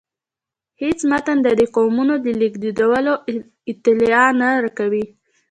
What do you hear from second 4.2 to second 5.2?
نه راکوي.